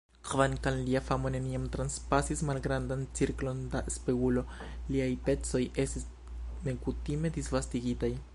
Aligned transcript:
Kvankam 0.27 0.77
lia 0.85 1.01
famo 1.09 1.31
neniam 1.35 1.67
transpasis 1.75 2.41
malgrandan 2.49 3.03
cirklon 3.19 3.61
da 3.75 3.83
spertulo, 3.97 4.45
liaj 4.97 5.11
pecoj 5.29 5.63
estis 5.85 6.09
nekutime 6.71 7.35
disvastigitaj. 7.39 8.13